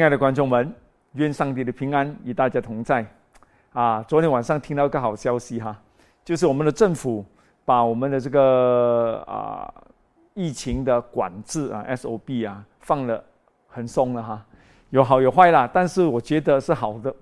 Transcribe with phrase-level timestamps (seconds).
[0.00, 0.74] 亲爱的观众们，
[1.12, 3.04] 愿上帝的平安与大家同在。
[3.74, 5.78] 啊，昨天晚上听到一个好消息哈，
[6.24, 7.22] 就是我们的政府
[7.66, 9.70] 把我们的这个啊
[10.32, 13.22] 疫情的管制啊 S O B 啊放了
[13.68, 14.42] 很松了哈，
[14.88, 17.14] 有好有坏啦，但是我觉得是好的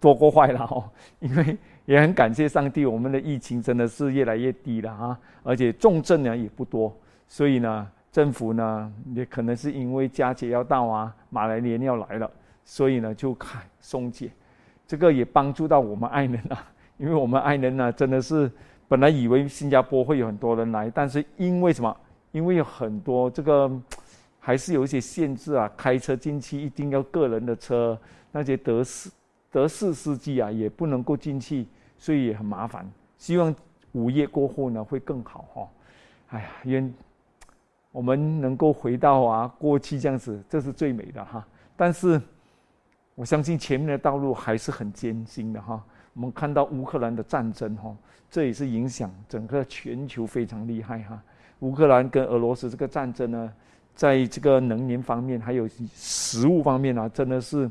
[0.00, 0.88] 多过坏了哦，
[1.20, 6.96] 因为也很感谢上帝，我们的疫情真的是越来越低了哈，而且重症呢也不多，
[7.28, 7.86] 所以呢。
[8.12, 12.30] 政府呢，也可能是因为佳节要到啊，马来年要来了，
[12.62, 14.30] 所以呢就开松解，
[14.86, 18.52] 这个也帮助到我们爱人啊， 因为我们爱人呢真的是
[18.86, 21.96] 本来以为新加坡会有很多人来，但是因为什么？
[22.32, 23.70] 因为有很多这个
[24.38, 27.98] 还是有一些限制啊，开车进去一定要个人的车，
[28.30, 29.10] 那些德士
[29.50, 31.66] 德士司机啊也不能够进去，
[31.96, 32.86] 所以也很麻烦。
[33.16, 33.54] 希望
[33.92, 35.68] 午夜过后呢会更好哈。
[36.28, 36.94] 哎呀，愿。
[37.92, 41.46] 我们能够回到啊过去这样子，这是最美的哈。
[41.76, 42.20] 但是
[43.14, 45.80] 我相信前面的道路还是很艰辛的哈。
[46.14, 47.94] 我们看到乌克兰的战争哈，
[48.30, 51.22] 这也是影响整个全球非常厉害哈。
[51.60, 53.52] 乌克兰跟俄罗斯这个战争呢，
[53.94, 57.70] 在这个能源方面还有食物方面啊，真的是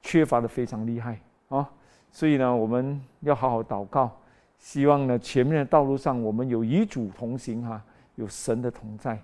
[0.00, 1.68] 缺乏的非常厉害啊。
[2.10, 4.10] 所以呢，我们要好好祷告，
[4.58, 7.80] 希望呢前面的道路上我们有与主同行哈，
[8.16, 9.16] 有神的同在。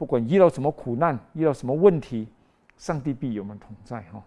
[0.00, 2.26] 不管遇到什么苦难，遇到什么问题，
[2.78, 4.24] 上帝必与我们同在哈。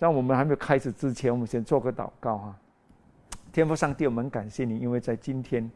[0.00, 2.56] 在我们还没有开始之前，我们先做个祷告哈。
[3.52, 5.70] 天父上帝，我们感谢你，因为在今天，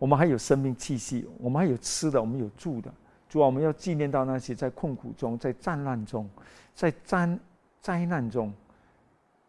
[0.00, 2.92] 我们还有生命气息，我们还有吃的，我们有住的。
[3.28, 6.28] 主啊，我们要纪念到那些在困苦中、在战乱中、
[6.74, 7.38] 在灾
[7.80, 8.52] 灾难中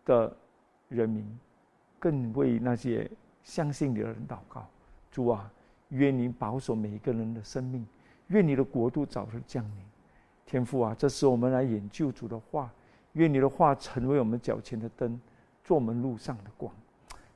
[0.05, 0.31] 的
[0.89, 1.25] 人民，
[1.97, 3.09] 更为那些
[3.41, 4.63] 相信你的人祷告。
[5.11, 5.51] 主啊，
[5.89, 7.83] 愿你保守每一个人的生命。
[8.33, 9.83] 愿你的国度早日降临，
[10.43, 12.69] 天父啊，这是我们来演救主的话。
[13.13, 15.21] 愿你的话成为我们脚前的灯，
[15.63, 16.73] 做我们路上的光。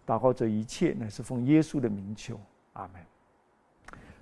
[0.08, 2.40] 祷告这一切乃是奉耶稣的名求，
[2.74, 2.94] 阿门。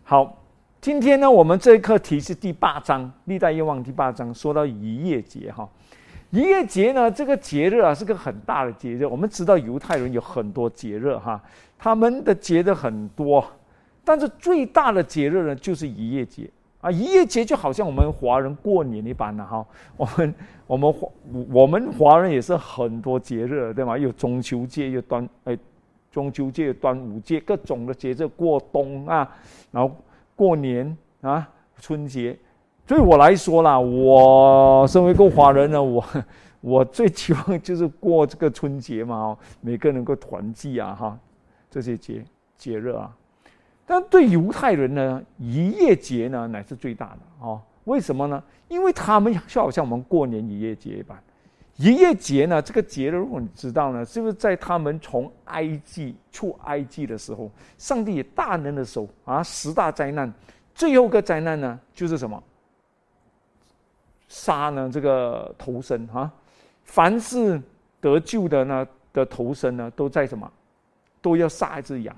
[0.04, 0.44] 好，
[0.82, 5.70] 今天呢，我们这一课题是第八章《历代愿望》第八章，说到逾越节哈。
[6.32, 9.06] 逾越节呢，这个节日啊，是个很大的节日。
[9.06, 11.42] 我们知道犹太人有很多节日哈，
[11.78, 13.46] 他们的节日很多，
[14.04, 16.50] 但是最大的节日呢，就是逾越节。
[16.86, 19.66] 啊，一夜节就好像我们华人过年一般的哈，
[19.98, 20.36] 我们
[20.68, 21.10] 我们华
[21.52, 23.98] 我们华人也是很多节日对吗？
[23.98, 25.58] 有中秋节，有端哎，
[26.12, 29.28] 中秋节、端午节，各种的节日过冬啊，
[29.72, 29.96] 然后
[30.36, 32.38] 过年啊，春节。
[32.86, 36.06] 对我来说啦，我身为一个华人呢，我
[36.62, 41.18] 我最期望就是过这个春节嘛，每个人能够团聚啊，哈，
[41.68, 42.24] 这些节
[42.56, 43.12] 节日啊。
[43.86, 47.62] 但对犹太人呢，逾越节呢乃是最大的哦。
[47.84, 48.44] 为什么呢？
[48.68, 51.18] 因为他们就好像我们过年逾越节一般。
[51.78, 60.34] 逾越节呢，这个节日如果你知道呢，是不是在他们从埃及出埃及的时候，上帝大能的手啊，十大灾难，
[60.74, 62.42] 最后一个灾难呢，就是什么？
[64.28, 66.32] 杀呢这个头生啊，
[66.86, 67.62] 凡是
[68.00, 70.52] 得救的呢的头生呢，都在什么？
[71.22, 72.16] 都要杀一只羊。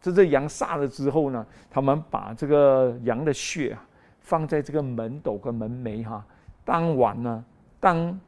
[0.00, 3.84] 这只羊杀了之后呢，他们把这个羊的血啊
[4.20, 6.24] 放在这个门斗跟门楣哈。
[6.64, 7.44] 当晚呢，
[7.80, 8.18] 当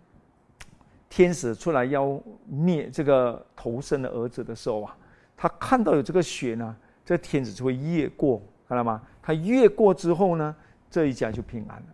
[1.09, 4.97] 天使出来要灭这个头生的儿子的时候啊，
[5.37, 9.03] 他看到有这个血呢，这天使就会越过，看到吗？
[9.23, 10.55] 他越过之后呢，
[10.91, 11.87] 这一家就平安了。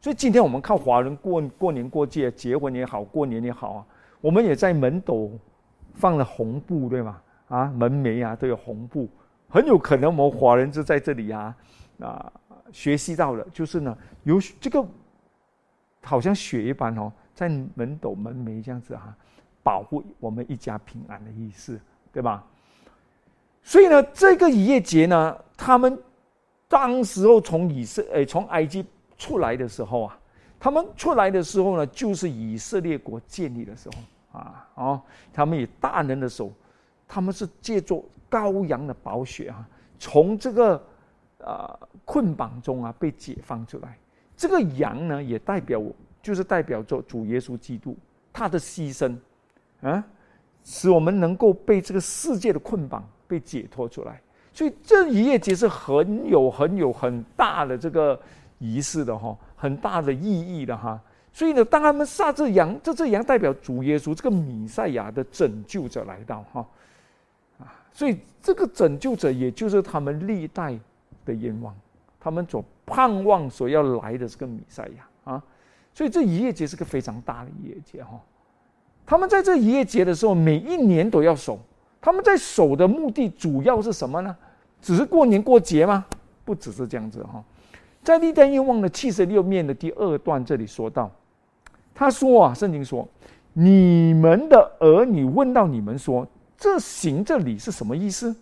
[0.00, 3.86] 所以今天我们看华人过过年过节，结婚也好，过年也好啊，
[4.20, 5.30] 我们也在门斗
[5.94, 7.20] 放了红布，对吗？
[7.52, 9.06] 啊，门楣啊都有红布，
[9.46, 11.54] 很有可能我们华人就在这里啊
[12.00, 12.32] 啊
[12.72, 14.82] 学习到了，就是呢有这个
[16.02, 19.14] 好像血一般哦，在门斗门楣这样子哈，
[19.62, 21.78] 保护我们一家平安的意思，
[22.10, 22.42] 对吧？
[23.62, 26.02] 所以呢，这个一夜节呢，他们
[26.68, 28.82] 当时候从以色诶从埃及
[29.18, 30.18] 出来的时候啊，
[30.58, 35.02] 他们出来的时候呢，就是以色列国建立的时候啊哦，
[35.34, 36.50] 他们以大能的手。
[37.14, 39.68] 他们是借助羔羊的宝血啊，
[39.98, 40.82] 从这个
[41.36, 43.98] 呃捆绑中啊被解放出来。
[44.34, 45.78] 这个羊呢，也代表
[46.22, 47.94] 就是代表着主耶稣基督
[48.32, 49.14] 他的牺牲
[49.82, 50.02] 啊，
[50.64, 54.18] 使我们能够被这个世界的捆绑被解脱出来。
[54.50, 58.18] 所以这一夜节是很有很有很大的这个
[58.58, 60.24] 仪式的哈，很大的意
[60.58, 60.98] 义的哈。
[61.30, 66.66] 所以呢，当他们杀这羊，这只羊代表主耶稣这个弥赛亚的拯救者来到哈。
[67.92, 70.78] 所以，这个拯救者也就是他们历代
[71.24, 71.74] 的愿望，
[72.18, 75.42] 他们所盼望所要来的这个弥赛亚啊。
[75.94, 78.18] 所以，这一夜节是个非常大的一夜节哈
[79.04, 81.58] 他们在这一夜节的时候，每一年都要守。
[82.00, 84.36] 他们在守的目的主要是什么呢？
[84.80, 86.04] 只是过年过节吗？
[86.44, 87.44] 不只是这样子哈。
[88.02, 91.08] 在历代愿望的七十六面的第二段这里说到，
[91.94, 93.06] 他说啊，圣经说，
[93.52, 96.26] 你们的儿女问到你们说，
[96.62, 98.32] 这行这礼是什么意思？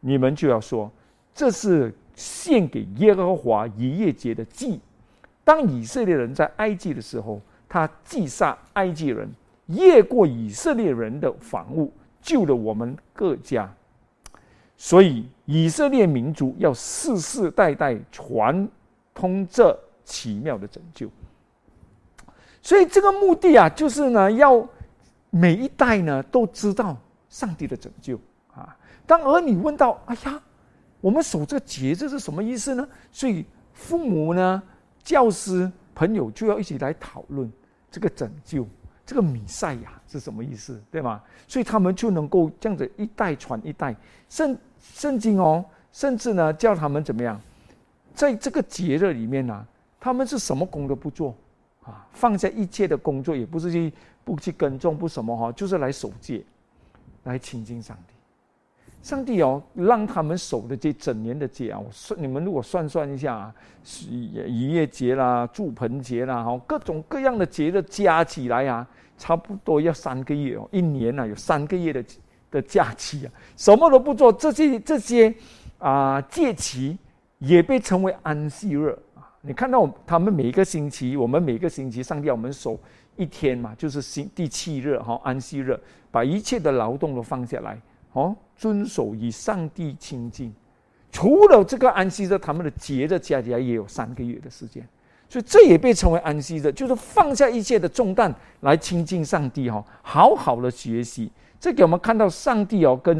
[0.00, 0.90] 你们就要说，
[1.34, 4.80] 这是献给耶和华逾越节的祭。
[5.44, 7.38] 当以色列人在埃及的时候，
[7.68, 9.28] 他击杀埃及人，
[9.66, 11.92] 越过以色列人的房屋。
[12.22, 13.70] 救了我们各家，
[14.78, 18.66] 所以以色列民族要世世代代传
[19.14, 21.10] 通这奇妙的拯救。
[22.62, 24.66] 所以这个目的啊，就是呢，要
[25.28, 26.96] 每一代呢都知道
[27.28, 28.18] 上帝的拯救
[28.52, 28.76] 啊。
[29.06, 30.40] 当儿女问到：“哎呀，
[31.00, 34.62] 我们守这个节，日是什么意思呢？”所以父母呢、
[35.02, 37.50] 教师、朋友就要一起来讨论
[37.90, 38.66] 这个拯救。
[39.04, 41.22] 这个米赛亚是什么意思，对吗？
[41.46, 43.94] 所以他们就能够这样子一代传一代，
[44.28, 47.40] 圣圣经哦，甚至呢叫他们怎么样，
[48.12, 49.64] 在这个节日里面呢，
[50.00, 51.32] 他们是什么工都不做
[51.84, 53.92] 啊，放下一切的工作，也不是去
[54.24, 56.44] 不去耕种不什么哈，就是来守戒，
[57.26, 58.14] 来亲近上帝。
[59.02, 63.54] 上帝哦，让他们守的这整年的节啊，我算你们如果算算一下啊，
[64.10, 68.84] 逾越节啦、祝盆节啦，哈，各种各样的节日加起来啊，
[69.16, 72.04] 差不多要三个月哦，一年呢有三个月的
[72.50, 75.32] 的假期啊，什么都不做，这些这些
[75.78, 76.98] 啊节期
[77.38, 79.22] 也被称为安息日啊。
[79.42, 82.76] 你看到他们每一个星期，我们每个星期上帝我们守
[83.14, 85.78] 一天嘛，就是星第七日哈，安息日，
[86.16, 87.78] 把一切的劳动都放下来。
[88.14, 90.50] 哦，遵守与上帝亲近，
[91.12, 94.82] 除了这个安息日，他们的节日加起来也有三个月的时间，
[95.28, 101.30] 所以这也被称为安息日，就是放下一切的重担来亲近上帝哈，好好的学习。
[101.60, 103.18] 这给我们看到上帝哦，跟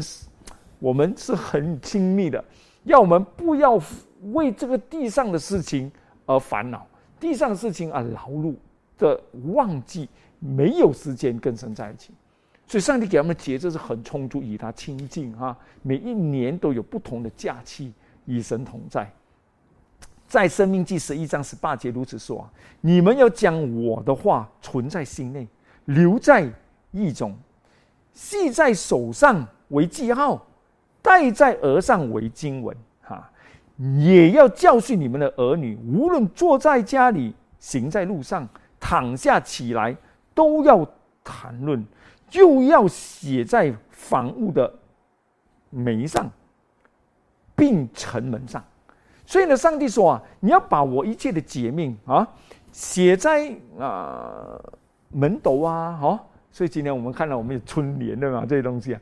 [0.79, 2.43] 我们是很亲密的，
[2.85, 3.79] 要我们不要
[4.33, 5.91] 为这个地上的事情
[6.25, 6.87] 而烦恼，
[7.19, 8.55] 地上的事情而劳碌
[8.97, 9.21] 的
[9.53, 10.09] 忘记，
[10.39, 12.11] 没有时间跟神在一起。
[12.67, 15.57] 所以，上帝给他们的节日是很充足，与他亲近哈。
[15.81, 17.93] 每一年都有不同的假期，
[18.25, 19.09] 与神同在。
[20.27, 22.45] 在《生命记》十一章十八节如此说
[22.81, 25.47] ：“你们要将我的话存在心内，
[25.85, 26.45] 留在
[26.91, 27.33] 意中，
[28.11, 30.45] 系在手上为记号，
[31.01, 32.75] 戴在额上为经文。
[33.01, 33.31] 哈，
[33.77, 38.45] 也要教训你们的儿女，无论坐在家里，行在路上，
[38.77, 39.95] 躺下起来，
[40.35, 40.85] 都要
[41.23, 41.81] 谈论。”
[42.29, 44.71] 就要写在房屋的
[45.69, 46.29] 门上，
[47.55, 48.63] 并城门上。
[49.25, 52.27] 所以呢，上帝说啊，你要把我一切的诫命啊，
[52.71, 54.59] 写在啊
[55.09, 56.23] 门斗啊，哈。
[56.51, 58.45] 所以今天我们看到我们有春联对吗？
[58.47, 59.01] 这些东西啊，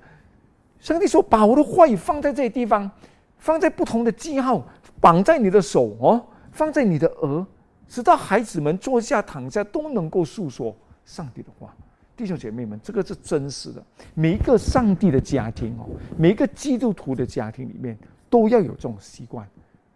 [0.79, 2.89] 上帝说把我的话语放在这些地方，
[3.37, 4.61] 放在不同的记号，
[4.99, 7.45] 绑在你的手哦，放在你的额，
[7.87, 11.73] 直到孩子们坐下躺下都能够诉说上帝的话。
[12.15, 13.83] 弟兄姐妹们，这个是真实的。
[14.13, 15.85] 每一个上帝的家庭哦，
[16.17, 17.97] 每一个基督徒的家庭里面，
[18.29, 19.45] 都要有这种习惯，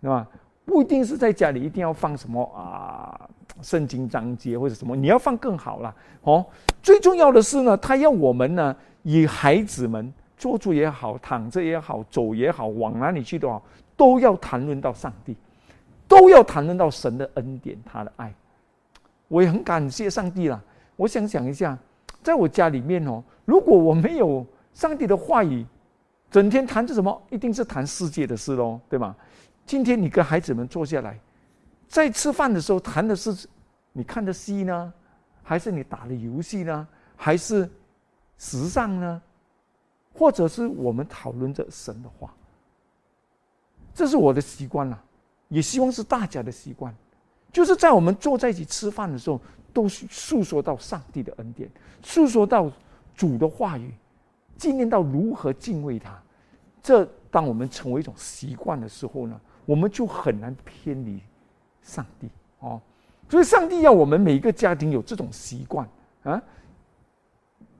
[0.02, 0.28] 对吧？
[0.66, 3.30] 不一定是在家里一定要放什么啊，
[3.62, 6.46] 圣经章节或者什么，你要放更好了哦。
[6.84, 13.64] 最重要的是呢，他要我们呢，以孩子们坐着也好，躺着也好，走也好，往哪里去都好，
[13.96, 15.36] 都要谈论到上帝，
[16.08, 18.34] 都要谈论到神的恩典，他的爱。
[19.30, 20.62] 我也很感谢上帝了。
[20.98, 21.78] 我想想一下。
[22.22, 25.66] 在我家里面哦，如果我没有上帝的话语，
[26.30, 29.16] 整天谈着什么，一定是谈世界的事喽，对吗？
[29.66, 31.20] 今天你跟孩子们坐下来，
[31.88, 33.48] 在吃饭的时候谈的是
[33.94, 34.94] 你看的戏呢，
[35.42, 37.70] 还是你打的游戏呢，还是
[38.38, 39.22] 时尚呢，
[40.14, 42.34] 或者是我们讨论着神的话？
[43.94, 45.04] 这是我的习惯了，
[45.48, 46.94] 也希望是大家的习惯，
[47.52, 49.40] 就是在我们坐在一起吃饭的时候。
[49.74, 51.70] 都是诉说到上帝的恩典，
[52.02, 52.72] 诉说到
[53.16, 53.92] 主的话语，
[54.58, 56.18] 纪念到如何敬畏他。
[56.82, 61.20] 这当我们成为一种习惯的时候呢，我们就很难偏离
[61.82, 62.80] 上帝哦。
[63.30, 65.88] 所以，上帝要我们每一个家庭有这种习惯
[66.24, 66.42] 啊。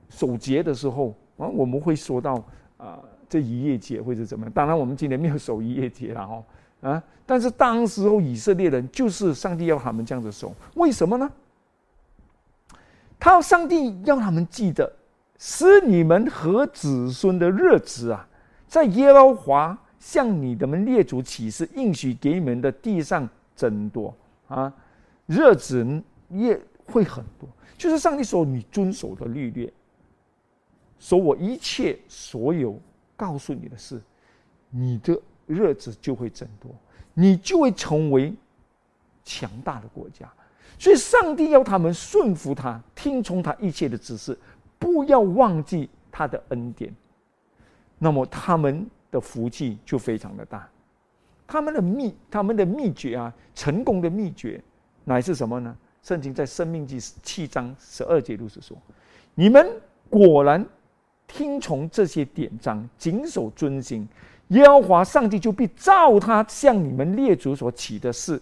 [0.08, 2.44] 守节的时候啊，我们会说到
[2.76, 4.52] 啊，这一夜节或者怎么样。
[4.52, 6.44] 当然，我们今天没有守一夜节了哦
[6.82, 7.02] 啊。
[7.26, 11.30] 但是当时候以色列人就是上帝要他们这样子守，为什么呢？
[13.20, 14.90] 他上帝要他们记得，
[15.38, 18.26] 是你们和子孙的日子啊，
[18.66, 24.16] 在耶和华向你的们列祖起誓应许给你们的地上增多
[24.48, 24.72] 啊，
[25.26, 27.46] 日子也会很多。
[27.76, 29.72] 就是上帝说你遵守的律例
[30.98, 32.80] 说我一切所有
[33.16, 34.00] 告诉你的事，
[34.70, 36.70] 你的日子就会增多，
[37.12, 38.34] 你就会成为
[39.24, 40.30] 强大的国家。
[40.80, 44.36] 所以，上帝要他们顺服他，听从他一切的指示，
[44.78, 46.90] 不要忘记他的恩典。
[47.98, 50.66] 那么，他们的福气就非常的大。
[51.46, 54.58] 他们的秘，他们的秘诀啊，成功的秘诀
[55.04, 55.76] 乃是什么呢？
[56.02, 58.74] 圣经在《生命记》七章十二节如此说
[59.36, 59.70] ：“你们
[60.08, 60.64] 果然
[61.26, 64.08] 听从这些典章，谨守遵行，
[64.48, 68.40] 耶和华上帝就必照他向你们列祖所起的事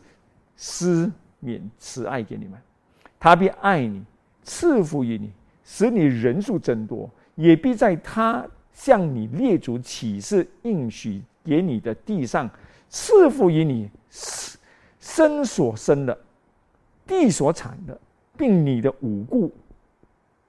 [0.57, 2.59] 施免慈爱给你们。
[3.19, 4.03] 他必爱你，
[4.43, 5.33] 赐福于你，
[5.65, 12.49] 使你人数增多，也必在他向你列祖起誓应许给你的地上。”
[12.91, 13.91] 赐福于你
[14.99, 16.19] 生所生的
[17.07, 18.01] 地所产的，
[18.35, 19.53] 并你的五谷、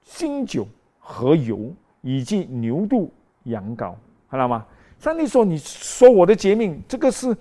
[0.03, 0.65] 新酒
[1.00, 3.12] 和油，以及牛肚、
[3.43, 3.93] 羊羔，
[4.29, 4.65] 看到吗？
[5.00, 7.36] 上帝说：“你说我的诫命，这个是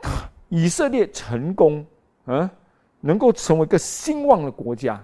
[0.48, 1.84] 以色列成功，
[2.30, 2.50] 嗯，
[3.00, 5.02] 能够成为一个兴旺的国家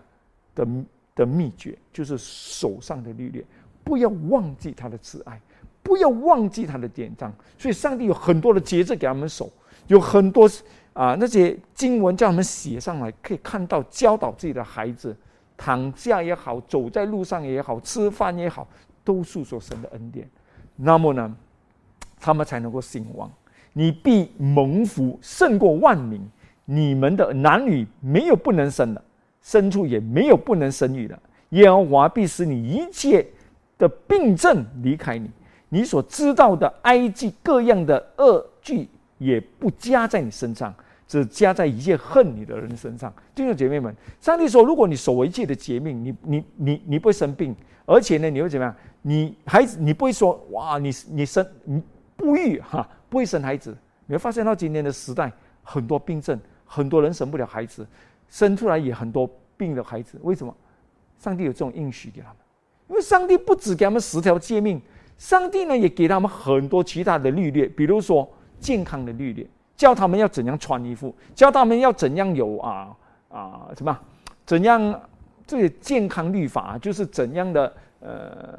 [0.55, 0.67] 的
[1.15, 3.45] 的秘诀，就是手上的律例，
[3.83, 5.41] 不要忘记他的慈爱。”
[5.87, 9.49] 不要忘记他的典章，所以上帝有很多的节制给他们守，
[9.87, 10.51] 有很多
[10.93, 15.17] 啊那些经文叫他们写上来，可以看到教导自己的孩子，
[15.57, 18.67] 躺下也好，走在路上也好，吃饭也好，
[19.05, 20.29] 都诉说神的恩典。
[20.75, 21.37] 那么呢，
[22.19, 23.31] 他们才能够兴旺。
[23.73, 26.21] 你必蒙福胜过万民，
[26.67, 29.03] 你们的男女没有不能生的，
[29.43, 31.19] 牲畜也没有不能生育的。
[31.51, 33.27] 耶和华必使你一切
[33.79, 35.31] 的病症离开你。
[35.69, 40.75] 你所知道的埃及各样的恶剧，也不加在你身上，
[41.09, 43.13] 只加在一切恨你的人身上。
[43.35, 47.55] 弟兄姐妹们，上帝说：如果你守一切的诫命，你你你你不会生病，
[47.85, 48.75] 而且呢，你会怎么样？
[49.03, 51.83] 你孩子，你不会说哇，你你生你
[52.17, 53.77] 不育哈，不会生孩子。
[54.07, 55.33] 你会发现到今天的时代，
[55.63, 57.87] 很多病症，很多人生不了孩子，
[58.29, 60.19] 生出来也很多病的孩子。
[60.23, 60.55] 为什么？
[61.19, 62.37] 上帝有这种应许给他们，
[62.89, 64.79] 因为上帝不止给他们十条诫命。
[65.17, 68.29] 上帝呢，也给他们很多其他的律例，比如说
[68.61, 72.95] 健康的律例，教他们要怎样穿衣服，教他们要怎样有啊
[73.31, 73.99] 啊什么，
[74.45, 75.01] 怎样
[75.47, 78.59] 这些健康律法，就是怎样的呃，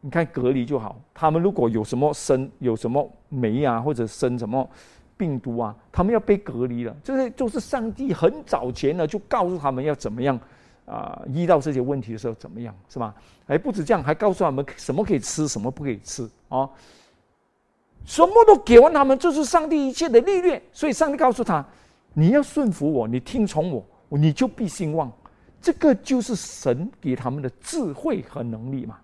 [0.00, 1.00] 你看隔离就好。
[1.14, 4.68] 他们如果有什么生有什么霉啊，或者生什么
[5.16, 6.96] 病毒啊，他们要被隔离了。
[7.02, 10.38] 这些就是上帝很早前呢就告诉他们要怎么样。
[10.86, 13.12] 啊，遇到这些问题的时候怎么样，是吧？
[13.48, 16.70] 哎，不止这样，还告诉他们什么可以吃，什么不可以吃啊？
[18.04, 20.62] 什么都给完他们，这是上帝一切的历练。
[20.70, 21.66] 所以上帝告诉他：
[22.12, 25.10] 你要顺服我，你听从我，你就必兴旺。
[25.60, 28.96] 这个就是神给他们的智慧和能力嘛。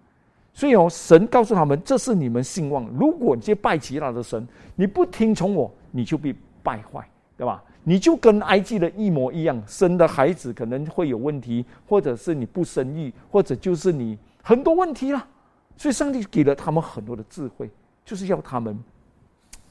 [0.52, 2.86] 所以哦，神告诉他们，这是你们兴旺。
[2.98, 7.62] 如果你去拜其他的神，你不听从我，你就被败坏，对吧？
[7.84, 15.26] 你就跟埃及的一模一样，生的孩子可能会有问题，或者是你不生育，或者就是你很多问题了。
[15.76, 17.68] 所以上帝给了他们很多的智慧，
[18.04, 18.78] 就是要他们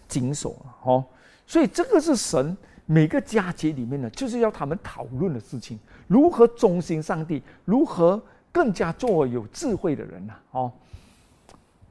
[0.07, 1.05] 谨守哦。
[1.45, 8.21] 所以这个是神每个佳节里面呢，就是要他们讨论的事情：如何忠心上帝，如何
[8.51, 10.33] 更加做有智慧的人呐。
[10.51, 10.71] 哦，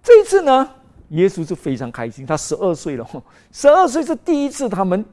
[0.02, 0.68] 这一次呢，
[1.10, 3.06] 耶稣是非常开心，他十二岁了，
[3.52, 5.04] 十二岁是第一次他们。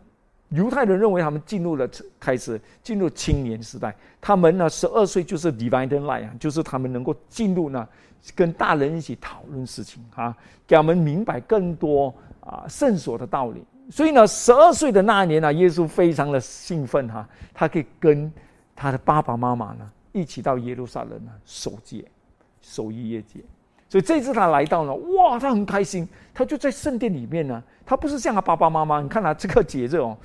[0.51, 1.86] 犹太人认为他们进入了
[2.18, 7.86] 开始进入青年时代，他们呢十二岁就是 divine life 啊，就是他们能够进入呢
[8.34, 10.34] 跟大人一起讨论事情啊，
[10.66, 13.62] 给他们明白更多啊圣所的道理。
[13.92, 18.32] 所以呢，十二岁的那一年呢，耶稣非常的兴奋哈，他可以跟
[18.74, 22.03] 他的爸爸妈妈呢一起到耶路撒冷呢守节，
[22.62, 23.39] 守逾越节。
[23.89, 27.63] 所以这次他来到了，哇，他很开心，他就在圣殿里面呢。
[27.86, 30.17] 他不是像他爸爸妈妈，你看他这个节日哦，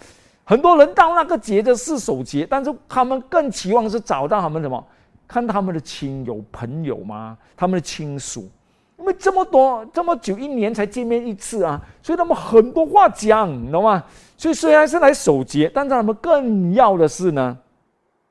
[0.42, 4.84] 很多人到那个节日是守节，但是他们更期望是找到他们什么？
[5.28, 7.38] 看他们的亲友朋友吗？
[7.56, 8.50] 他们的亲属，
[8.98, 14.02] 因为这么多这么久一年才见面一次啊，所以他们很多话讲，你知道吗？
[14.36, 17.56] 所以虽然是来守节，但是他们更要的是呢，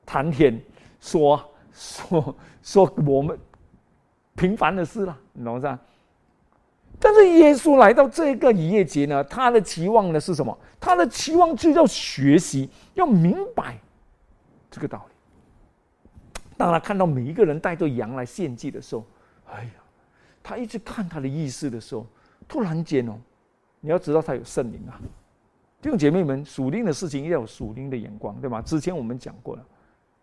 [0.04, 0.60] 谈天
[1.00, 1.42] 说
[1.72, 3.38] 说说我们
[4.34, 5.80] 平凡的事了，你懂吗？
[7.00, 10.56] 但是耶稣来到这个逾越节呢，他的期望呢是什么？
[10.78, 13.78] 他的期望就是要学习，要明白
[14.70, 15.14] 这个道理。
[16.56, 19.04] 当他看到每一个人带着羊来献祭的时候，
[19.50, 19.70] 哎呀，
[20.42, 22.06] 他一直看他的意思的时候，
[22.46, 23.18] 突然间哦，
[23.80, 25.00] 你要知道他有圣灵啊。
[25.80, 28.62] 弟兄姐妹们，属灵的事情要有属灵的眼光，对吗？
[28.62, 29.66] 之前我们讲过了，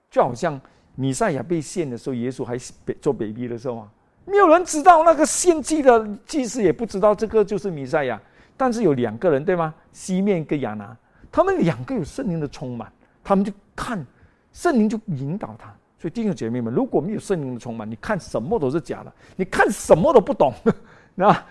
[0.10, 0.60] 就好像
[0.96, 2.58] 米赛亚被献的时候，耶稣还
[3.02, 3.88] 做 baby 的时候啊。
[4.26, 8.22] 没有人知道那个献祭的祭司也不知道这个就是弥赛亚。
[8.56, 9.74] 但是有两个人对吗？
[9.94, 10.96] 西面跟亚拿，
[11.32, 12.92] 他们两个有圣灵的充满，
[13.24, 14.06] 他们就看
[14.52, 15.74] 圣灵就引导他。
[15.98, 20.54] 所以弟兄姐妹们，如果没有圣灵的充满，你看什么都是假的，你看什么都不懂，
[21.18, 21.46] 啊，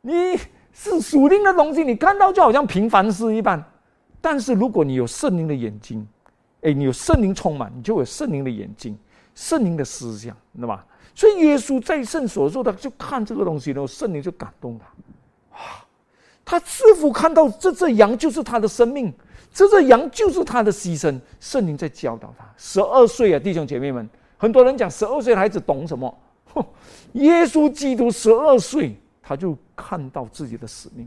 [0.00, 0.36] 你
[0.72, 3.64] 是属灵的东西，你看到就好像平凡事一般。
[4.20, 6.06] 但是如果你有圣灵的眼睛，
[6.62, 8.98] 哎，你有圣灵充满，你就有圣灵的眼睛，
[9.34, 10.84] 圣灵的思想，知道吧？
[11.14, 14.86] 所以耶稣在圣所说的，就看这个东西然后圣灵就感动他。
[15.56, 15.84] 啊
[16.44, 19.12] 他似乎看到这只羊就是他的生命，
[19.52, 21.20] 这只羊就是他的牺牲。
[21.40, 22.46] 圣灵在教导他。
[22.56, 26.18] 十二岁啊，弟兄姐妹们，很多人讲十二岁的孩子懂什么？
[27.12, 31.06] 耶稣基督十二岁，他就看到自己的使命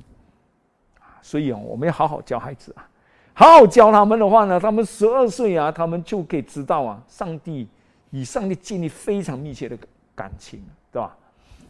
[1.24, 2.88] 所以啊，我们要好好教孩子啊，
[3.34, 7.68] 好好教他们的话呢，他们十二岁啊，他们就可以知道啊，上帝
[8.12, 9.78] 与上帝建立非常密切的
[10.16, 11.16] 感情，对吧？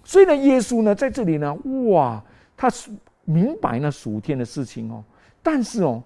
[0.04, 1.54] 所以呢，耶稣呢，在这里呢，
[1.90, 2.22] 哇，
[2.56, 2.92] 他是。
[3.24, 5.02] 明白那属天的事情哦，
[5.44, 6.02] 但是哦，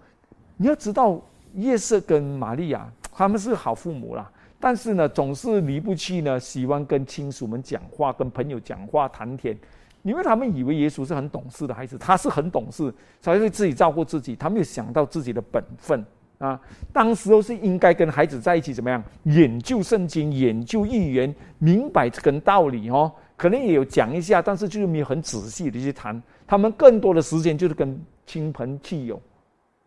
[0.57, 1.19] 你要知道，
[1.55, 9.57] 夜色跟玛利亚他们是好父母啦，但是呢，总是离不弃呢，喜欢跟亲属们讲话，跟朋友讲话谈天，
[10.05, 16.05] 因为他们以为耶稣是很懂事的孩子，他是很懂事，才会自己照顾自己，他没有想到自己的本分
[16.38, 16.59] 啊。
[16.93, 26.21] 当时候是应该跟孩子在一起怎么样，研究圣经，研究预言，明白这根道理哦，可能也有讲一下，但是就是没有很仔细的去谈。
[26.45, 29.19] 他们更多的时间就是跟亲朋戚友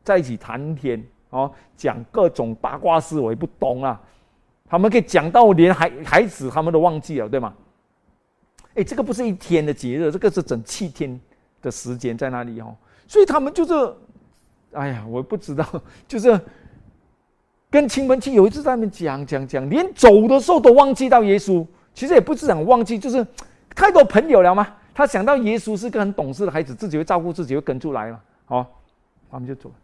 [0.03, 4.01] 在一起谈天哦，讲各种八卦事，我也不懂啊。
[4.69, 7.55] 他们可以讲到连孩孩子他们都忘记了，对吗？
[8.79, 11.21] 哎，这个不是一天的节日，这个是整七天
[11.61, 12.77] 的时间在那里哦。
[13.09, 13.95] 所以他们就是，
[14.73, 15.67] 哎呀，我不知道，
[16.07, 16.41] 就是
[17.69, 21.67] 跟亲朋戚友一直在那边讲讲讲，连走的时候都忘记到耶稣。
[21.93, 23.27] 其实也不是讲忘记，就是
[23.75, 24.77] 太多朋友了吗？
[24.95, 28.21] 他想到耶稣是个很懂事的孩子，自己会照顾自己，会跟出来了。
[28.45, 28.64] 好，
[29.29, 29.75] 他们就走了。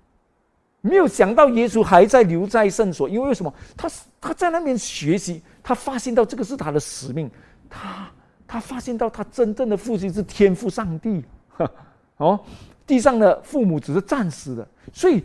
[0.81, 3.53] 没有想到耶稣还在留在圣所，因为为什么？
[3.77, 7.29] 他他在那边学习，他发现到这个是他的使命。
[7.69, 8.09] 他
[8.55, 11.25] 他发现到他真正的父亲是天父上帝。
[12.19, 12.39] 哦，
[12.87, 14.65] 地上的父母只是暂时的。
[14.93, 15.21] 所以，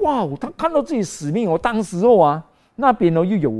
[0.00, 1.50] 哇，他看到自己使命。
[1.50, 2.40] 哦，当时候啊，
[2.76, 3.52] 那边呢又有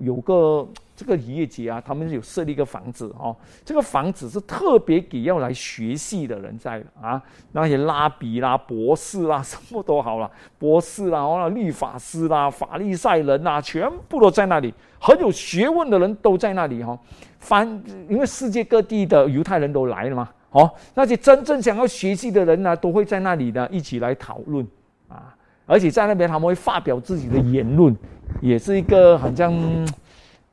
[0.00, 0.66] 有个。
[0.98, 3.34] 这个渔业节啊，他们有设立一个房子哦。
[3.64, 16.98] 这个房子是特别给要来学习的人在的啊，那些拉比啦、博士啦，什么都好了，博士啦、哦，律法师啦、法利赛人呐，全部都在那里，很有学问的人都在那里哈。
[17.38, 17.64] 反
[18.08, 24.66] 因为世界各地的犹太人都来了嘛，哦，那些真正想要学习的人呢，都会在那里呢一起来讨论
[25.06, 25.32] 啊，
[25.64, 27.96] 而且在那边他们会发表自己的言论，
[28.40, 29.54] 也是一个好像。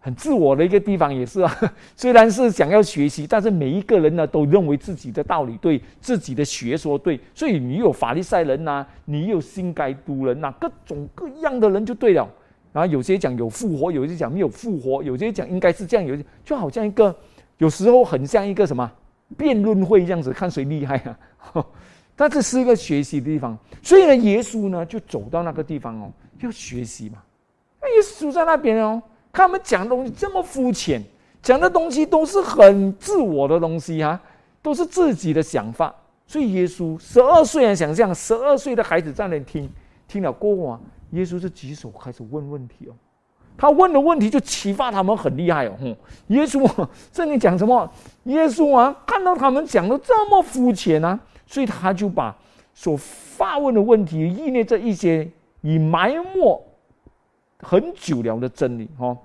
[0.05, 1.51] 很自我的一个地方也是啊，
[1.97, 12.29] 虽然是想要学习，但是每一个人呢都认为自己的道理对，自己的学说对，所以你有法利赛人呐，你有新该都人呐，各种各样的人就对了。
[12.71, 17.15] 然后有些讲有复活，有些讲没有复活，有些讲应该是这样，有些就好像一个
[17.57, 18.91] 有时候很像一个什么
[19.35, 21.65] 辩论会这样子，看谁厉害啊。
[22.15, 27.17] 但这是一个学习的地方，所以呢，耶稣呢就走到那个地方哦，要学习嘛。
[27.81, 29.01] 那耶稣在那边哦。
[29.35, 31.03] 他们讲的东西这么肤浅，
[31.41, 34.19] 讲的东西都是很自我的东西啊，
[34.61, 35.93] 都是自己的想法。
[36.25, 39.69] 所以耶稣十二岁人想象，十二岁的孩子在那听，
[40.07, 40.79] 听了过后啊，
[41.11, 42.93] 耶稣就举手开始问问题哦。
[43.57, 45.73] 他问的问题就启发他们很厉害哦。
[45.79, 45.95] 哼，
[46.27, 47.91] 耶稣这里讲什么？
[48.23, 52.33] 耶稣啊，看到他们讲的这么肤浅啊，所以他就把
[52.73, 56.74] 所发问的问题意念这一些以埋没。
[57.67, 59.17] 很久了的真理，哈，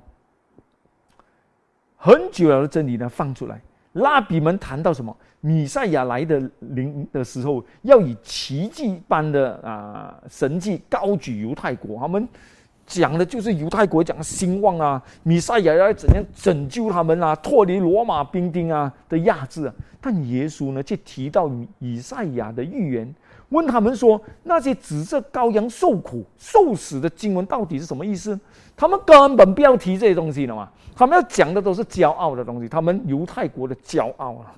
[1.94, 3.60] 很久了的真理呢，放出来。
[3.92, 5.14] 拉比们谈到什么？
[5.42, 11.98] 米赛亚来的临的时候，要以奇迹般的啊神迹高举犹太国。
[11.98, 12.26] 他们
[12.86, 19.66] 讲的就是犹太国讲兴旺啊，米赛亚要怎样拯救他们啊，脱离罗马兵丁啊的压制。
[19.66, 19.74] 啊。
[20.00, 23.14] 但耶稣呢，却提到以赛亚的预言。
[23.50, 28.38] 问他们说：“那些指着羔羊受苦、受死的经文到底是什么意思？”
[28.76, 30.70] 他们根本不要提这些东西了嘛！
[30.96, 34.56] 他们要讲的都是骄傲的东西，他们犹太国的骄傲啊！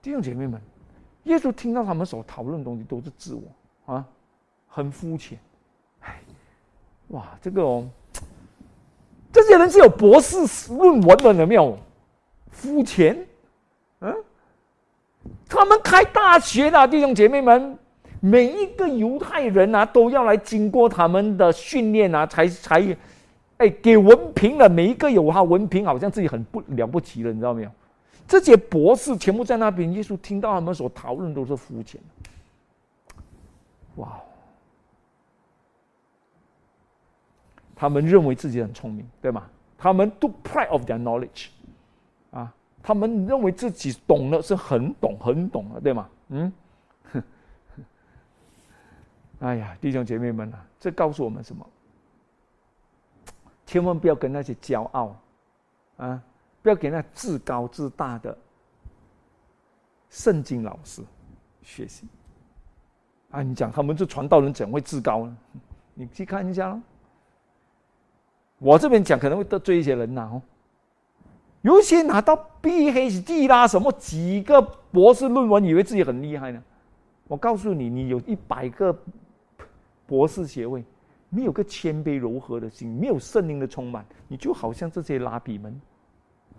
[0.00, 0.60] 弟兄姐妹们，
[1.24, 4.04] 耶稣听到他们所讨论的东西都是自我啊，
[4.68, 5.36] 很肤浅。
[6.00, 6.20] 哎，
[7.08, 7.88] 哇，这个哦，
[9.32, 10.36] 这些人是有博士
[10.74, 11.76] 论文的，有没有？
[12.50, 13.26] 肤浅，
[14.00, 14.14] 嗯，
[15.48, 17.78] 他们开大学的弟兄姐妹们。
[18.24, 22.96] 每一个犹太人啊，都要来经过他们的训练啊，才才，
[23.58, 24.66] 哎，给文凭的。
[24.66, 27.70] 每一个有他文凭，好像自己很不了不起了，你知道没有？
[28.26, 32.00] 这些博士全部在那边，耶稣听到他们所讨论都是肤浅。
[33.96, 34.18] 哇！
[37.76, 39.42] 他们认为自己很聪明，对吗？
[39.76, 41.48] 他们都 pride of their knowledge，
[42.30, 42.50] 啊，
[42.82, 46.08] 他们认为自己懂了是很懂很懂了，对吗？
[46.30, 46.50] 嗯，
[47.12, 47.22] 哼
[49.44, 51.66] 哎呀，弟兄姐妹们啊，这告诉我们什么？
[53.66, 55.14] 千万不要跟那些骄傲，
[55.98, 56.22] 啊，
[56.62, 58.34] 不要给那自高自大的
[60.08, 61.02] 圣经老师
[61.60, 62.06] 学习。
[63.32, 65.36] 啊，你讲他们这传道人怎会自高呢？
[65.92, 66.80] 你去看一下喽。
[68.58, 70.40] 我这边讲可能会得罪一些人呐，哦，
[71.60, 76.62] 有一些拿到 B，H，D 啦，什么几个博士论文，以为自己很厉害呢。
[77.26, 78.96] 我告诉你，你有一百个
[80.06, 80.84] 博士学位，
[81.30, 85.80] 没有个谦卑柔和的心，没有圣灵的充满，你就好像这些拉比们，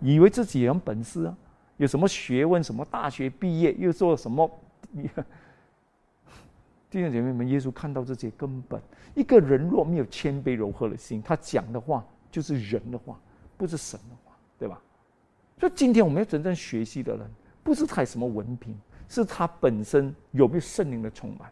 [0.00, 1.36] 以为自己有本事啊，
[1.76, 4.50] 有什么学问，什么大学毕业，又做什么？
[6.88, 8.80] 弟兄姐妹们，耶稣看到这些根本，
[9.14, 13.20] 一个人若没有谦卑柔和的心，他讲的话就是人的话，
[13.56, 14.80] 不是神的话，对吧？
[15.58, 17.28] 所以今天我们要真正学习的人，
[17.62, 18.78] 不是他什么文凭，
[19.08, 21.50] 是他本身有没有圣灵的充满，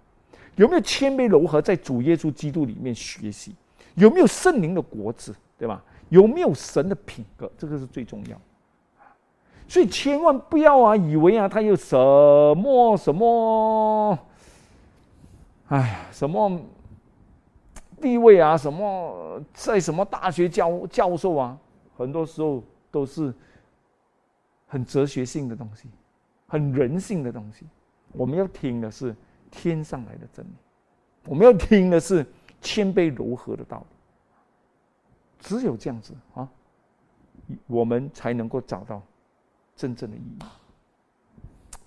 [0.57, 3.55] 有没有谦卑柔和，在主耶稣基督里面学习，
[3.95, 5.83] 有没有圣灵的国子，对吧？
[6.11, 8.41] 有没有神的品格，这个是最重要。
[9.67, 14.19] 所以千万不要啊，以为啊，他有什么什么。
[15.69, 16.61] 哎呀，什么
[18.01, 18.57] 地位啊？
[18.57, 21.59] 什么在什么大学教教授啊？
[21.97, 23.33] 很多时候都是
[24.67, 25.89] 很哲学性的东西，
[26.47, 27.67] 很人性的东西。
[28.13, 29.17] 我们要听的是
[29.55, 30.51] 天上来的真理，
[31.27, 32.27] 我们要听的是
[32.61, 33.97] 谦卑柔和的道理。
[35.39, 36.49] 只有这样子啊，
[37.67, 39.01] 我们才能够找到
[39.77, 40.39] 真正的意义。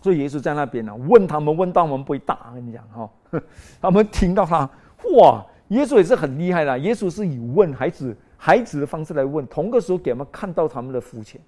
[0.02, 2.52] 所以耶稣在那边呢，问他们，问到我们不会打。
[2.54, 3.10] 跟你讲哈，
[3.82, 4.70] 他们听到他，
[5.18, 5.46] 哇！
[5.70, 6.80] 耶稣也是很厉害的。
[6.80, 11.42] 耶稣是以问孩子、孩子的方式来问，同个时候给他们看到他们的肤浅。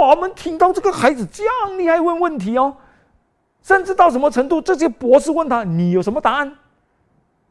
[0.00, 2.74] 我们听到这个孩子这样厉害问问题哦，
[3.62, 4.60] 甚至到什么程度？
[4.60, 6.52] 这些博士问他，你有什么答案？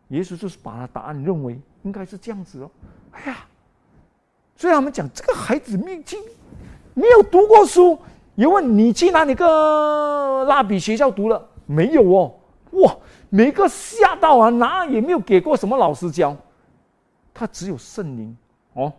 [0.10, 2.72] 耶稣就是把他答案认为应该是这样子哦。
[3.12, 3.45] 哎呀，
[4.56, 6.19] 所以他们讲这个孩子命经
[6.93, 7.98] 没有读过书。
[8.36, 12.34] 一问你去哪里个蜡笔学校读了没有哦？
[12.72, 12.95] 哇，
[13.30, 16.36] 每个吓到啊，哪也没有给过什么老师教，
[17.34, 18.36] 他只有圣灵
[18.74, 18.93] 哦，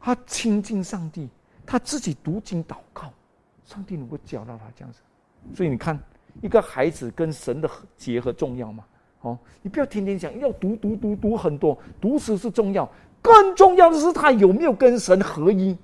[0.00, 1.28] 他亲近上帝，
[1.66, 3.12] 他自己读经祷告，
[3.64, 5.00] 上帝能够教到他这样子。
[5.52, 5.98] 所以你看，
[6.42, 8.84] 一个孩子跟神的结合重要吗？
[9.22, 12.88] 哦，你不要天天想要读读读读很多，读书是重要，
[13.20, 15.76] 更重要的是他有没有跟神合一。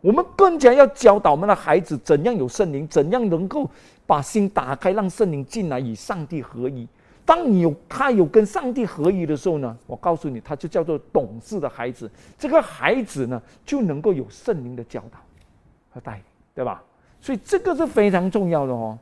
[0.00, 3.68] 我们更加要教导我们的孩子怎样有圣灵，怎样能够
[4.06, 6.86] 把心打开，让圣灵进来与上帝合一。
[7.24, 12.08] 当你有他有跟上帝合一的时候呢，我告诉你，他就叫做懂事的孩子。
[12.38, 15.18] 这个孩子呢，就能够有圣灵的教导
[15.92, 16.22] 和带领，
[16.54, 16.80] 对吧？
[17.20, 18.96] 所以这个是非常重要的哦。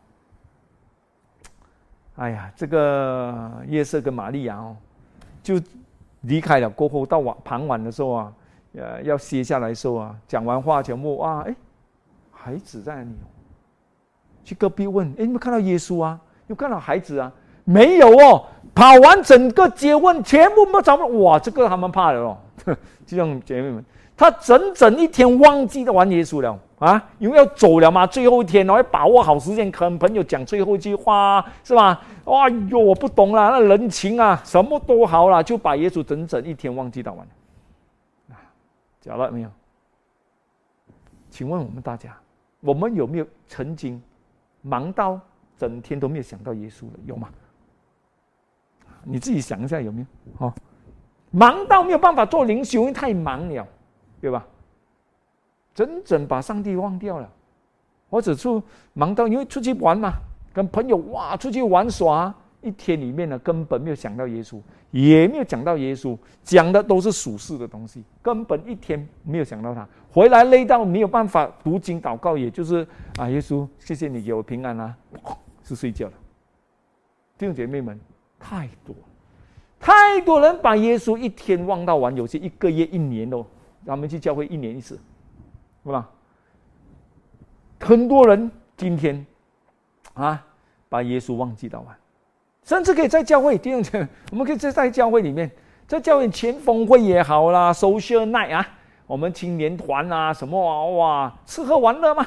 [2.16, 4.77] 哎呀，这个约瑟跟玛利亚哦，
[5.42, 5.61] 就
[6.22, 8.33] 离开了过后，到晚傍晚的时候啊。
[8.77, 11.55] 呃，要歇下来时候啊，讲完话全部哇，哎，
[12.33, 13.14] 孩子在哪里？
[14.42, 16.18] 去隔壁问，哎，你们看到耶稣啊？
[16.48, 17.33] 有看到孩子啊？
[17.62, 21.09] 没有哦，跑完整个街问，全部没找不到。
[21.20, 22.37] 哇，这个他们怕了哦。
[23.07, 23.85] 就像姐妹们，
[24.16, 32.00] 他整整一天忘记的玩耶稣了啊，因为要走了嘛，最后一天，然后要把握好时间，跟朋友讲最后一句话，是吧？
[32.24, 37.27] 哎呦，我不懂了，那人情啊，什么都好了，就把耶稣整整一天忘记到完。
[38.31, 38.37] 啊
[39.00, 39.50] 讲了没有？
[41.31, 42.16] 请问我们大家，
[42.61, 44.00] 我们有没有曾经
[44.62, 45.18] 忙到
[45.59, 46.92] 整天都没有想到耶稣了？
[47.07, 47.29] 有吗？
[49.03, 50.46] 你自己想一下有没有？
[50.46, 50.53] 哦，
[51.31, 53.66] 忙到没有办法做灵修，因为太忙了，
[54.24, 54.46] 对吧？
[55.74, 57.28] 整整把上帝忘掉了，
[58.08, 58.62] 我只出
[58.94, 60.14] 忙到因为出去玩嘛，
[60.50, 62.34] 跟朋友哇出去玩耍。
[62.62, 64.58] 一天里面呢，根本没有想到耶稣，
[64.90, 69.87] 也没有讲到耶稣，讲的都是属世的东西，根本一天没有想到他。
[70.10, 72.87] 回来累到没有办法读经祷告，也就是
[73.18, 74.96] 啊，耶稣，谢谢你给我平安啊，
[75.62, 76.12] 是睡觉了。
[77.37, 78.00] 弟兄姐妹们，
[78.40, 78.96] 太多，
[79.78, 83.44] 太多人把耶稣一天忘到完，有些一个月、一年哦，
[83.87, 84.99] 他们去教会一年一次，
[85.85, 86.09] 是吧？
[87.81, 89.25] 很多人今天
[90.14, 90.44] 啊，
[90.88, 91.97] 把耶稣忘记到完。
[92.62, 95.51] 甚至可以在教会弟兄姐妹，我们可以在在教会里面，
[95.87, 98.66] 在教会前锋会也好啦，social night 啊，
[99.07, 102.27] 我们青年团啊，什么哇，吃喝玩乐嘛，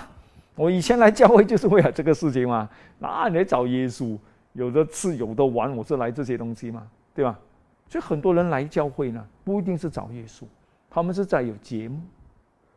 [0.53, 2.69] 我以前来教会就是为了这个事情嘛。
[2.99, 4.15] 那你来找耶稣，
[4.53, 7.39] 有的吃有的玩，我是来这些东西嘛，对吧？
[7.89, 10.43] 所以很多人来教会呢，不一定是找耶稣，
[10.89, 11.99] 他们是在有节目。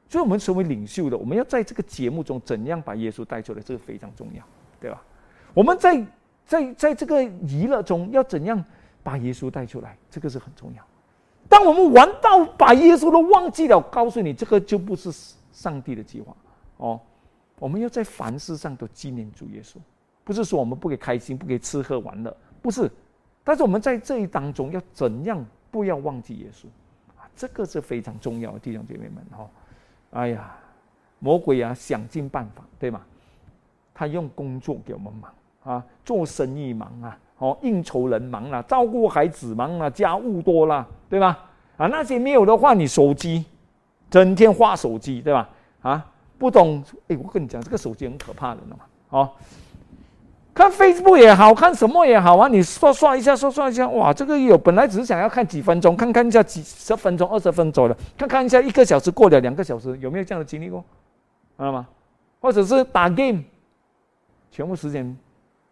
[0.09, 4.43] 所以，我们成为领袖的，我们要在这个节目中怎样把耶稣带出来，这个非常重要，
[4.81, 5.01] 对吧？
[5.55, 6.05] 我们在
[6.45, 8.65] 在在这个娱乐中要怎样
[9.05, 10.85] 把耶稣带出来，这个是很重要。
[11.49, 15.13] 当我们玩到把耶稣都忘记了，告诉你，这个就不是
[15.53, 16.37] 上帝的计划
[16.79, 17.01] 哦。
[17.61, 19.77] 我们要在凡事上都纪念主耶稣，
[20.25, 22.91] 不是说我们不给开心，不给吃喝玩乐，不是。
[23.45, 26.67] 但是我们在这一当中要怎样不要忘记耶稣？
[27.41, 29.49] 这个是非常重要的，弟兄姐妹们哈。
[30.11, 30.55] 哎呀，
[31.21, 33.01] 魔鬼啊，想尽办法，对吗？
[33.95, 35.33] 他用工作给我们忙
[35.65, 41.49] 啊，做生意忙啊，哦，应酬人忙啊，照顾孩子忙啊，家务多啦，对吧？
[41.79, 43.47] 啊，那些没有的话，你手机，
[44.11, 45.49] 整天画手机，对吧？
[45.81, 48.77] 啊，不懂，哎，我跟你讲，这个手机很可怕的，嘛，
[49.09, 49.31] 哦。
[50.61, 52.47] 看 Facebook 也好看，什么也好啊！
[52.47, 60.85] 你刷刷一下，刷刷一下，哇，这个有本来只是想要看几分钟，看看一下几十分钟、二十分钟的，看看一下一个小时过了，两个小时，有没有这样的经历过？
[61.57, 61.89] 知道吗？
[62.41, 63.43] 或者是打 game，
[64.51, 65.17] 全部时间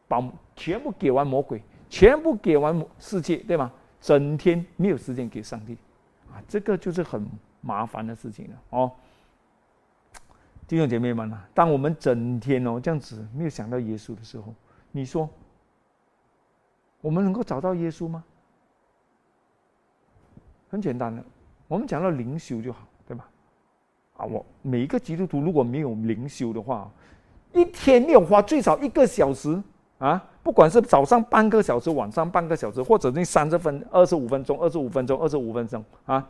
[0.07, 3.71] 把全部给完魔鬼，全部给完世界，对吗？
[4.01, 5.77] 整天没有时间给上帝，
[6.33, 7.27] 啊，这个就是很
[7.61, 8.91] 麻烦的事情了哦。
[10.67, 14.55] 弟兄姐妹们啊，当我们整天哦这样子没有想到耶稣的时候，
[14.91, 15.29] 你说，
[17.01, 18.25] 我们能够找到耶稣吗？
[20.71, 21.25] 很简单的，
[21.67, 23.29] 我们讲到灵修就好，对吧？
[24.17, 26.91] 啊，我每一个基督徒如果没有灵修的话，
[27.53, 29.63] 一天没有花最少一个小时
[29.99, 36.29] 啊，不管是早上半个小时，晚上半个小时，或者那三十分、二十五分钟、二十五分钟、二十五分钟啊，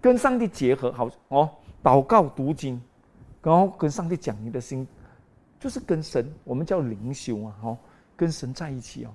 [0.00, 1.50] 跟上帝结合好哦，
[1.82, 2.80] 祷告、读经，
[3.42, 4.86] 然后跟上帝讲你的心。
[5.58, 7.78] 就是跟神，我们叫灵修啊，哦，
[8.16, 9.10] 跟神在一起哦。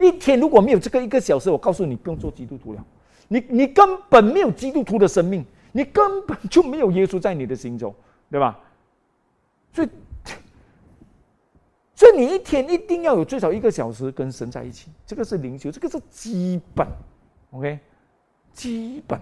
[0.00, 2.84] 一天如果没有这个一个小时，我告诉你，不用做基督徒了。
[3.28, 7.94] 你你根本没有基督徒的生命，你根本就没有耶稣在你的心中，
[8.30, 8.58] 对吧？
[9.72, 9.88] 所以，
[11.94, 16.86] 所以你一天一定要有最少一个小时跟神在一起，这个是灵修，这个是基本
[17.52, 17.78] ，OK，
[18.52, 19.20] 基本。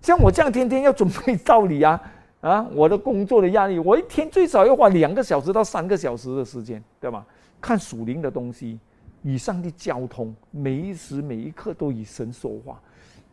[0.00, 2.00] 像我这样天天要准备道理啊。
[2.44, 7.24] 啊，我的工作的压力，我一天最少要花两个小时到三个小时的时间，对吧？
[7.58, 8.78] 看属灵的东西，
[9.22, 12.78] 与上帝交通，每一时每一刻都与神说话，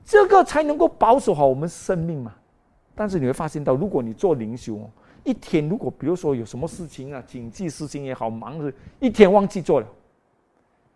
[0.06, 2.34] 这个才能够保守好我们生命嘛。
[2.95, 4.89] 但是你会发现到，如果你做灵修，
[5.26, 8.71] 一天如果比如说有什么事情啊，紧急事情也好，忙的
[9.02, 9.88] 一天忘记做了，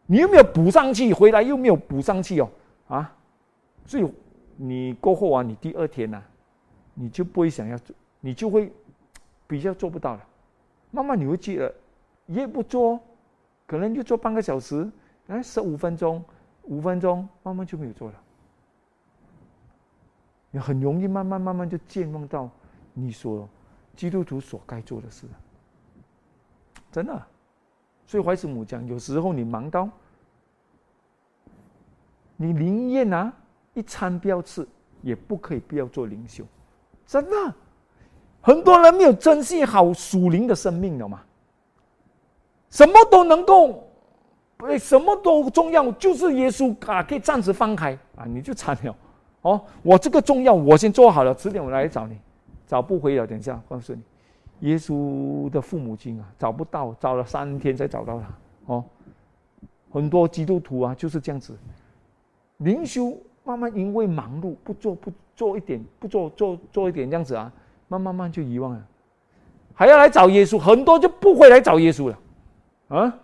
[0.06, 2.50] 你又没有补上去，回来又没有补上去哦，
[2.88, 3.14] 啊，
[3.86, 4.10] 所以
[4.56, 6.24] 你过后啊，你第二天呢，
[6.94, 7.94] 你就不会想要做。
[8.26, 8.74] 你就会
[9.46, 10.28] 比较做不到了，
[10.90, 11.72] 慢慢你会记得，
[12.26, 13.00] 越不做，
[13.68, 14.90] 可能就做半个小时，
[15.28, 16.26] 哎，十五分钟，
[16.64, 18.20] 五分钟，慢慢就没有做了。
[20.50, 22.50] 你很容易慢慢慢慢就健忘到
[22.96, 23.48] 你所
[23.96, 25.28] 基督徒所该做的事，
[26.92, 27.28] 真的。
[28.08, 29.88] 所以怀斯母讲，有时候你忙到，
[32.38, 33.32] 你宁愿啊
[33.76, 34.68] 一餐不要吃，
[35.04, 36.44] 也不可以不要做灵修，
[37.06, 37.56] 真的。
[38.46, 41.20] 很多人没有珍惜好属灵的生命了嘛？
[42.70, 43.84] 什么都能够，
[44.58, 48.96] 哎，什么都重要，就是耶稣啊，可以暂时放开啊，你就惨了。
[49.42, 52.16] 哦，我这个重要，我先做好了，迟点我来找你，
[52.68, 53.26] 找不回了。
[53.26, 54.02] 等一下告诉你，
[54.60, 58.28] 耶稣的父母亲啊，找不到，找了三天才找到他。
[58.76, 58.84] 哦，
[59.90, 61.58] 很多基督徒啊就是这样子，
[62.58, 67.52] 灵修慢慢因为忙碌，不做不做一点，不做做做一点这样子啊。
[67.88, 68.82] 慢慢慢就遗忘了，
[69.74, 72.20] 还要来找耶稣，很多就不会来找耶稣了，
[72.88, 73.20] 啊！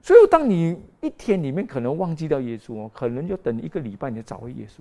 [0.00, 4.80] 所以当你一天里面可能忘记掉耶稣哦，可能就等一个礼拜你找回耶稣。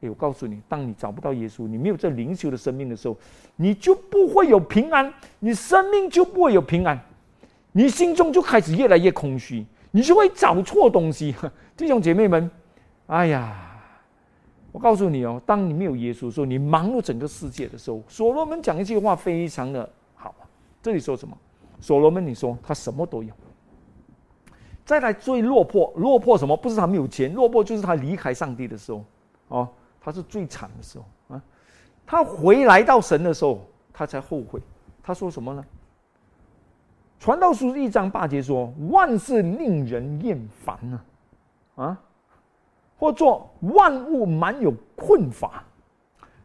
[0.00, 3.16] 哎，我告诉你，当你找不到耶稣，你没有这灵修的生命的时候，
[3.56, 7.00] 你就不会有平安，你生命就不会有平安，
[7.72, 11.34] 你心中就开始越来越空虚，你就会找错东西。
[11.76, 12.50] 弟兄姐妹们，
[13.06, 13.64] 哎呀！
[14.70, 20.34] 我告诉你哦，当你没有耶稣的时候，你忙碌整个世界的时候，所罗门讲一句话非常的好。
[20.82, 21.36] 这里说什么？
[21.80, 23.32] 所罗门你说他什么都有。
[24.84, 26.56] 再来最落魄，落魄什么？
[26.56, 29.04] 不是他没有钱，落魄就是他离开上帝的时候，
[29.48, 29.68] 哦，
[30.00, 31.42] 他是最惨的时候啊。
[32.06, 33.60] 他回来到神的时候，
[33.92, 34.60] 他才后悔。
[35.02, 35.64] 他说什么呢？
[37.18, 41.04] 传道书一章八节说：“万事令人厌烦啊，
[41.84, 42.00] 啊。”
[42.98, 45.62] 或做万物满有困乏，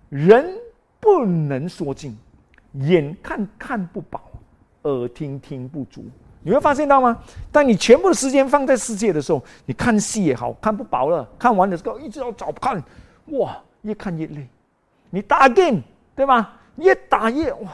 [0.09, 0.55] 人
[0.99, 2.17] 不能说尽，
[2.73, 4.21] 眼看看不饱，
[4.83, 6.05] 耳听听不足。
[6.45, 7.17] 你会发现到吗？
[7.51, 12.83] 当你全部的时间放在世界的时候，你看戏也好看不饱了，看完的时候一直要找看，
[13.27, 14.47] 哇，越看越累。
[15.09, 15.81] 你打 game
[16.15, 16.59] 对吧？
[16.75, 17.71] 越打越哇，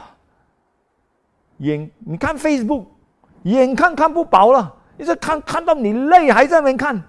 [1.58, 2.84] 眼你看 Facebook，
[3.42, 7.02] 眼看看不饱了，一直看看到你累还在那边看，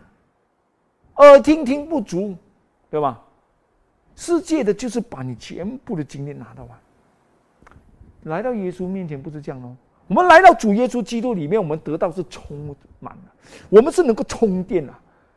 [1.18, 2.36] 耳听听不足，
[2.90, 3.22] 对吧？
[4.16, 6.78] 世界的就是把你全部的精力拿到完，
[8.24, 9.76] 来到耶稣面前不是这样哦。
[10.08, 13.34] 我们来到主耶稣基督里面，我们得到是充满了，
[13.70, 14.94] 我们是能够充电的，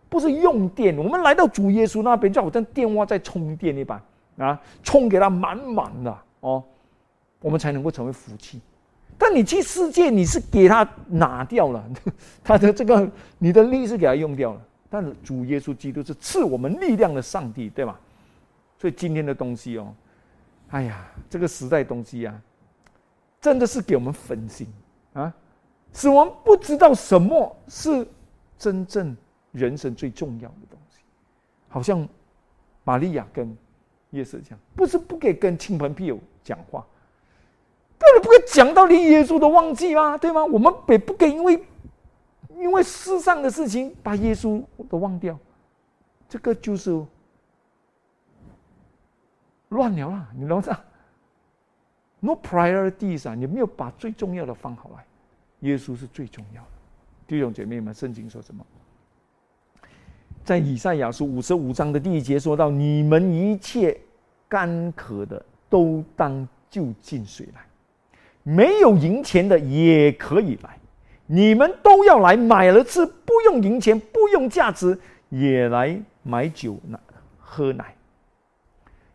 [0.08, 0.96] 不是用电。
[0.98, 4.02] 我们来到主耶稣那边，就好像电话在充电一般
[4.38, 6.62] 啊，充给他满满的哦，
[7.40, 8.60] 我们才能够成为福气。
[9.16, 11.84] 但你去世界，你是给他拿掉了，
[12.42, 13.08] 他的这个
[13.38, 14.60] 你的力是给他用掉了。
[14.94, 17.98] 但是主耶稣基督是赐我们力量的上帝，对吧？
[18.78, 19.92] 所以今天的东西哦，
[20.68, 22.40] 哎呀，这个时代东西啊。
[23.40, 24.68] 真的是给我们分心
[25.14, 25.35] 啊，
[25.92, 28.07] 使我们不知道什么是
[28.57, 29.16] 真正
[29.50, 31.00] 人生最重要的东西。
[31.68, 32.09] 好像
[32.85, 33.54] 玛利亚跟
[34.12, 36.87] 耶稣讲，不是不给跟亲朋戚友讲话，
[37.98, 40.16] 但你不可讲到连耶稣都忘记吗？
[40.16, 40.44] 对吗？
[40.44, 41.61] 我们也不可以因为
[42.56, 45.38] 因为世上的事情把耶稣都忘掉，
[46.28, 47.04] 这个就是
[49.70, 50.28] 乱聊了！
[50.34, 50.66] 你懂吗？
[52.20, 53.34] No priorities 啊！
[53.34, 55.04] 你没有把最重要的放好来，
[55.60, 56.68] 耶稣是最重要的。
[57.26, 58.64] 弟兄姐妹们，圣经说什么？
[60.42, 63.98] 在以赛亚书五十五章的第一节说到：“你们一切
[64.48, 67.60] 干渴的，都当就近水来；
[68.42, 70.78] 没有银钱的也可以来。
[71.26, 74.98] 你们都要来买了吃，不用银钱，不用价值，
[75.30, 76.98] 也来买酒奶
[77.38, 77.94] 喝奶。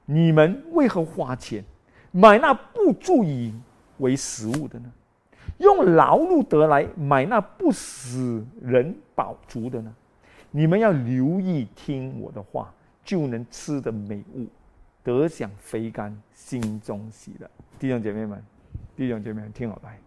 [0.06, 1.64] 你们为何花钱？”
[2.12, 3.54] 买那不足以
[4.00, 4.92] 为食物的呢？
[5.60, 9.94] 用劳碌得来买那不使人饱足的呢？
[10.50, 12.74] 你们要留意听我的话，
[13.06, 14.48] 就能吃的美物，
[15.04, 17.48] 得享肥甘，心中喜乐。
[17.78, 18.44] 弟兄姐妹们，
[18.96, 20.00] 弟兄姐妹们，听好来，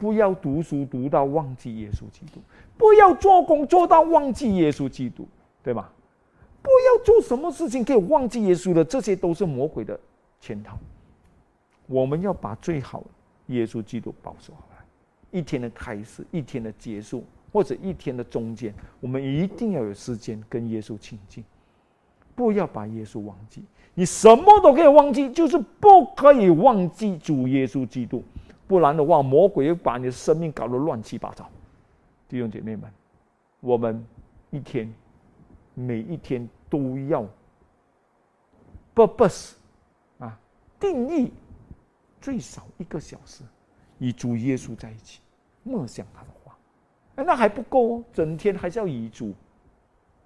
[0.00, 2.40] 不要读书读到忘记耶稣基督，
[2.78, 5.28] 不要做工做到忘记耶稣基督，
[5.62, 5.92] 对吧？
[6.62, 10.00] 不要做什么事情可以忘记耶稣的，这些都是魔鬼的
[10.40, 10.78] 圈套。
[11.86, 13.04] 我们要把最好
[13.48, 21.44] 耶稣基督保守好来，一天的开始，一天的结束，或者一天的中间，我们一定要有时间跟耶稣亲近，
[22.34, 23.62] 不要把耶稣忘记。
[23.92, 28.22] 你什么都可以忘记，就是不可以忘记主耶稣基督，
[28.70, 31.44] 不然的话，魔鬼会把你的生命搞得乱七八糟。
[32.28, 32.88] 弟兄姐妹们，
[33.58, 34.06] 我们
[34.50, 34.88] 一天
[35.74, 37.26] 每一天都要
[38.94, 39.54] purpose
[40.20, 40.38] 啊，
[40.78, 41.32] 定义。
[42.20, 43.42] 最少一个小时，
[43.98, 45.20] 与主耶稣在一起，
[45.64, 46.56] 默想他的话，
[47.16, 49.34] 那还不够哦，整天还是要与主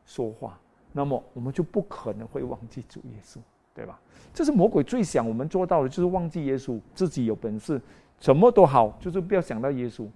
[0.04, 0.60] 说话，
[0.92, 3.38] 那么我们就不可能会忘记主耶稣，
[3.72, 3.98] 对吧？
[4.34, 7.80] 这是魔鬼最想我们做到的，就是忘记耶稣，自己有本事，
[8.24, 10.08] 什么都好，就是不要想到耶稣。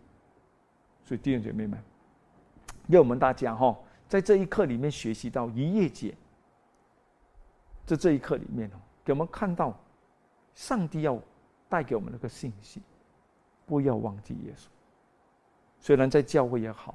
[1.05, 1.79] 所以弟兄姐妹们，
[2.87, 3.77] 要我们大家哈，
[4.09, 6.16] 在这一刻里面学习到一夜节，
[7.85, 9.79] 在这一刻里面哦，给我们看到
[10.55, 11.21] 上帝要。
[11.71, 12.81] 带给我们那个信息，
[13.67, 14.69] 不要忘记耶稣。
[15.79, 16.94] 虽然在教会也好，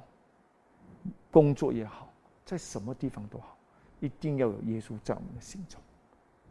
[1.30, 2.12] 工作也好，
[2.44, 3.56] 在什么地方都好，
[4.00, 5.80] 一定要有耶稣在我们的心中。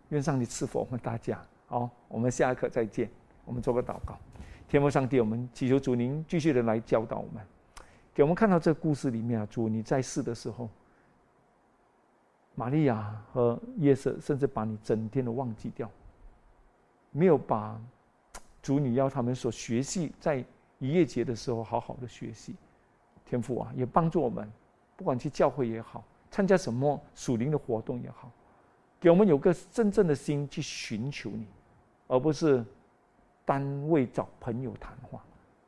[0.07, 1.37] 愿上帝赐福我们大家。
[1.67, 3.09] 好，我们下一课再见。
[3.43, 4.17] 我们做个祷告，
[4.73, 7.45] 天父上帝，我们祈求主您继续的来教导我们，
[8.11, 10.67] 给我们看到这个故事里面啊，主你在世的时候，
[12.55, 15.87] 玛利亚和耶稣甚至把你整天都忘记掉，
[17.11, 17.79] 没有把。
[18.63, 20.43] 主，你要他们所学习，在
[20.79, 22.55] 一夜节的时候好好的学习，
[23.27, 24.51] 天父啊，也帮助我们，
[24.97, 28.31] 不管去教会也好，参加什么属灵的活动也好，
[28.99, 31.45] 给我们有个真正的心去寻求你，
[32.07, 32.65] 而不是
[33.45, 35.23] 单位找朋友谈话。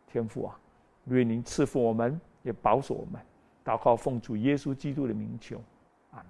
[0.07, 0.59] 天父啊，
[1.05, 3.21] 愿您赐福我们，也保守我们，
[3.63, 5.61] 祷告奉主耶稣基督的名求，
[6.11, 6.27] 阿门。